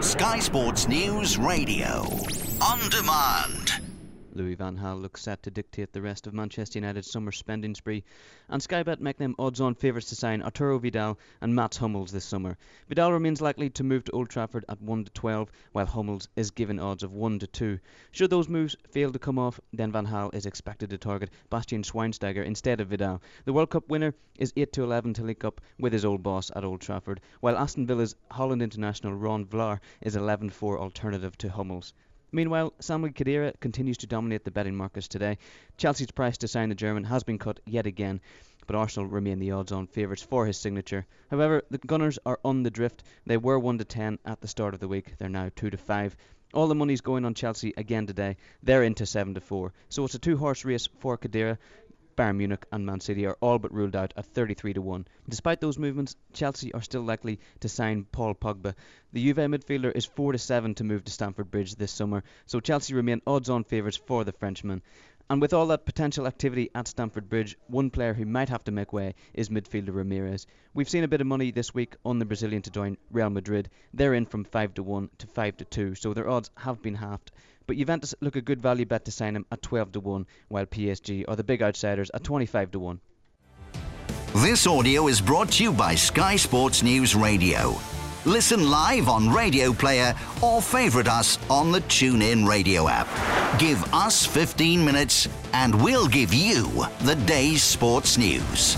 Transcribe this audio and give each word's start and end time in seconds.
Sky 0.00 0.40
Sports 0.40 0.88
News 0.88 1.38
Radio. 1.38 2.04
On 2.60 2.78
demand. 2.90 3.85
Louis 4.36 4.54
Van 4.54 4.76
Gaal 4.76 5.00
looks 5.00 5.22
set 5.22 5.42
to 5.44 5.50
dictate 5.50 5.94
the 5.94 6.02
rest 6.02 6.26
of 6.26 6.34
Manchester 6.34 6.78
United's 6.78 7.10
summer 7.10 7.32
spending 7.32 7.74
spree, 7.74 8.04
and 8.50 8.62
Sky 8.62 8.82
Bet 8.82 9.00
make 9.00 9.16
them 9.16 9.34
odds-on 9.38 9.74
favourites 9.74 10.10
to 10.10 10.14
sign 10.14 10.42
Arturo 10.42 10.78
Vidal 10.78 11.18
and 11.40 11.54
Mats 11.54 11.78
Hummels 11.78 12.12
this 12.12 12.26
summer. 12.26 12.58
Vidal 12.88 13.12
remains 13.12 13.40
likely 13.40 13.70
to 13.70 13.82
move 13.82 14.04
to 14.04 14.12
Old 14.12 14.28
Trafford 14.28 14.66
at 14.68 14.82
1 14.82 15.04
to 15.04 15.10
12, 15.12 15.50
while 15.72 15.86
Hummels 15.86 16.28
is 16.36 16.50
given 16.50 16.78
odds 16.78 17.02
of 17.02 17.14
1 17.14 17.38
to 17.38 17.46
2. 17.46 17.78
Should 18.10 18.28
those 18.28 18.48
moves 18.48 18.76
fail 18.90 19.10
to 19.10 19.18
come 19.18 19.38
off, 19.38 19.58
then 19.72 19.90
Van 19.90 20.06
Gaal 20.06 20.34
is 20.34 20.44
expected 20.44 20.90
to 20.90 20.98
target 20.98 21.30
Bastian 21.48 21.82
Schweinsteiger 21.82 22.44
instead 22.44 22.82
of 22.82 22.88
Vidal. 22.88 23.22
The 23.46 23.54
World 23.54 23.70
Cup 23.70 23.88
winner 23.88 24.14
is 24.38 24.52
8 24.54 24.70
to 24.74 24.84
11 24.84 25.14
to 25.14 25.22
link 25.22 25.44
up 25.44 25.62
with 25.78 25.94
his 25.94 26.04
old 26.04 26.22
boss 26.22 26.50
at 26.54 26.62
Old 26.62 26.82
Trafford, 26.82 27.22
while 27.40 27.56
Aston 27.56 27.86
Villa's 27.86 28.14
Holland 28.30 28.60
international 28.60 29.14
Ron 29.14 29.46
Vlaar 29.46 29.80
is 30.02 30.14
11-4 30.14 30.78
alternative 30.78 31.38
to 31.38 31.48
Hummels. 31.48 31.94
Meanwhile, 32.32 32.74
Samuel 32.80 33.12
Khedira 33.12 33.58
continues 33.60 33.98
to 33.98 34.06
dominate 34.06 34.44
the 34.44 34.50
betting 34.50 34.74
markets 34.74 35.08
today. 35.08 35.38
Chelsea's 35.76 36.10
price 36.10 36.38
to 36.38 36.48
sign 36.48 36.68
the 36.68 36.74
German 36.74 37.04
has 37.04 37.22
been 37.22 37.38
cut 37.38 37.60
yet 37.66 37.86
again, 37.86 38.20
but 38.66 38.76
Arsenal 38.76 39.08
remain 39.08 39.38
the 39.38 39.52
odds-on 39.52 39.86
favourites 39.86 40.22
for 40.22 40.44
his 40.44 40.58
signature. 40.58 41.06
However, 41.30 41.62
the 41.70 41.78
Gunners 41.78 42.18
are 42.26 42.40
on 42.44 42.62
the 42.62 42.70
drift. 42.70 43.04
They 43.26 43.36
were 43.36 43.58
1 43.58 43.78
to 43.78 43.84
10 43.84 44.18
at 44.24 44.40
the 44.40 44.48
start 44.48 44.74
of 44.74 44.80
the 44.80 44.88
week. 44.88 45.14
They're 45.18 45.28
now 45.28 45.50
2 45.54 45.70
to 45.70 45.76
5. 45.76 46.16
All 46.52 46.68
the 46.68 46.74
money's 46.74 47.00
going 47.00 47.24
on 47.24 47.34
Chelsea 47.34 47.74
again 47.76 48.06
today. 48.06 48.36
They're 48.62 48.82
into 48.82 49.06
7 49.06 49.34
to 49.34 49.40
4. 49.40 49.72
So 49.88 50.04
it's 50.04 50.14
a 50.14 50.18
two-horse 50.18 50.64
race 50.64 50.88
for 50.98 51.18
Khedira. 51.18 51.58
Bayern 52.16 52.36
Munich 52.36 52.64
and 52.72 52.86
Man 52.86 53.00
City 53.00 53.26
are 53.26 53.36
all 53.42 53.58
but 53.58 53.74
ruled 53.74 53.94
out 53.94 54.14
at 54.16 54.24
33 54.24 54.72
to 54.72 54.80
1. 54.80 55.06
Despite 55.28 55.60
those 55.60 55.78
movements, 55.78 56.16
Chelsea 56.32 56.72
are 56.72 56.80
still 56.80 57.02
likely 57.02 57.40
to 57.60 57.68
sign 57.68 58.06
Paul 58.10 58.34
Pogba. 58.34 58.74
The 59.12 59.22
Juve 59.22 59.36
midfielder 59.36 59.92
is 59.94 60.06
4 60.06 60.32
to 60.32 60.38
7 60.38 60.74
to 60.76 60.84
move 60.84 61.04
to 61.04 61.12
Stamford 61.12 61.50
Bridge 61.50 61.74
this 61.74 61.92
summer, 61.92 62.24
so 62.46 62.60
Chelsea 62.60 62.94
remain 62.94 63.20
odds 63.26 63.50
on 63.50 63.64
favourites 63.64 63.98
for 63.98 64.24
the 64.24 64.32
Frenchman. 64.32 64.80
And 65.28 65.40
with 65.40 65.52
all 65.52 65.66
that 65.66 65.86
potential 65.86 66.26
activity 66.28 66.70
at 66.76 66.86
Stamford 66.86 67.28
Bridge, 67.28 67.58
one 67.66 67.90
player 67.90 68.14
who 68.14 68.24
might 68.24 68.48
have 68.48 68.62
to 68.64 68.70
make 68.70 68.92
way 68.92 69.14
is 69.34 69.48
midfielder 69.48 69.88
Ramires. 69.88 70.46
We've 70.72 70.88
seen 70.88 71.02
a 71.02 71.08
bit 71.08 71.20
of 71.20 71.26
money 71.26 71.50
this 71.50 71.74
week 71.74 71.96
on 72.04 72.20
the 72.20 72.24
Brazilian 72.24 72.62
to 72.62 72.70
join 72.70 72.96
Real 73.10 73.30
Madrid. 73.30 73.68
They're 73.92 74.14
in 74.14 74.26
from 74.26 74.44
5 74.44 74.74
to 74.74 74.84
1 74.84 75.10
to 75.18 75.26
5 75.26 75.56
to 75.56 75.64
2, 75.64 75.94
so 75.96 76.14
their 76.14 76.28
odds 76.28 76.50
have 76.56 76.80
been 76.80 76.94
halved. 76.94 77.32
But 77.66 77.76
Juventus 77.76 78.14
look 78.20 78.36
a 78.36 78.40
good 78.40 78.62
value 78.62 78.86
bet 78.86 79.04
to 79.06 79.10
sign 79.10 79.34
him 79.34 79.46
at 79.50 79.62
12 79.62 79.92
to 79.92 80.00
1, 80.00 80.26
while 80.46 80.66
PSG 80.66 81.24
are 81.26 81.34
the 81.34 81.42
big 81.42 81.60
outsiders 81.60 82.10
at 82.14 82.22
25 82.22 82.70
to 82.70 82.78
1. 82.78 83.00
This 84.36 84.66
audio 84.68 85.08
is 85.08 85.20
brought 85.20 85.50
to 85.52 85.64
you 85.64 85.72
by 85.72 85.96
Sky 85.96 86.36
Sports 86.36 86.84
News 86.84 87.16
Radio. 87.16 87.76
Listen 88.24 88.70
live 88.70 89.08
on 89.08 89.28
Radio 89.30 89.72
Player 89.72 90.14
or 90.40 90.62
favorite 90.62 91.08
us 91.08 91.38
on 91.50 91.72
the 91.72 91.80
TuneIn 91.80 92.46
Radio 92.46 92.88
app. 92.88 93.08
Give 93.58 93.82
us 93.94 94.26
15 94.26 94.84
minutes 94.84 95.28
and 95.54 95.82
we'll 95.82 96.08
give 96.08 96.34
you 96.34 96.84
the 97.00 97.14
day's 97.24 97.62
sports 97.62 98.18
news. 98.18 98.76